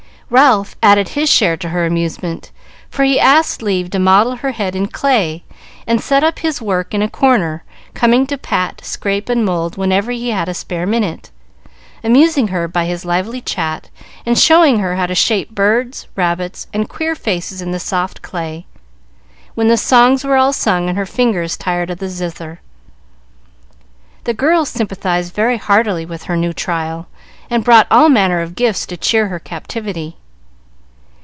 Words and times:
Ralph 0.33 0.77
added 0.81 1.09
his 1.09 1.29
share 1.29 1.57
to 1.57 1.67
her 1.67 1.85
amusement, 1.85 2.51
for 2.89 3.03
he 3.03 3.19
asked 3.19 3.61
leave 3.61 3.89
to 3.89 3.99
model 3.99 4.37
her 4.37 4.51
head 4.53 4.77
in 4.77 4.87
clay, 4.87 5.43
and 5.85 5.99
set 5.99 6.23
up 6.23 6.39
his 6.39 6.61
work 6.61 6.93
in 6.93 7.01
a 7.01 7.09
corner, 7.09 7.65
coming 7.93 8.25
to 8.27 8.37
pat, 8.37 8.79
scrape, 8.81 9.27
and 9.27 9.43
mould 9.43 9.75
whenever 9.75 10.09
he 10.13 10.29
had 10.29 10.47
a 10.47 10.53
spare 10.53 10.85
minute, 10.87 11.31
amusing 12.01 12.47
her 12.47 12.69
by 12.69 12.85
his 12.85 13.03
lively 13.03 13.41
chat, 13.41 13.89
and 14.25 14.39
showing 14.39 14.79
her 14.79 14.95
how 14.95 15.05
to 15.05 15.15
shape 15.15 15.49
birds, 15.53 16.07
rabbits, 16.15 16.65
and 16.73 16.87
queer 16.87 17.13
faces 17.13 17.61
in 17.61 17.71
the 17.71 17.77
soft 17.79 18.21
clay, 18.21 18.65
when 19.53 19.67
the 19.67 19.75
songs 19.75 20.23
were 20.23 20.37
all 20.37 20.53
sung 20.53 20.87
and 20.87 20.97
her 20.97 21.05
fingers 21.05 21.57
tired 21.57 21.89
of 21.89 21.97
the 21.97 22.07
zither. 22.07 22.61
The 24.23 24.33
girls 24.33 24.69
sympathized 24.69 25.33
very 25.35 25.57
heartily 25.57 26.05
with 26.05 26.23
her 26.23 26.37
new 26.37 26.53
trial, 26.53 27.07
and 27.49 27.65
brought 27.65 27.87
all 27.91 28.07
manner 28.07 28.39
of 28.39 28.55
gifts 28.55 28.85
to 28.85 28.95
cheer 28.95 29.27
her 29.27 29.37
captivity. 29.37 30.15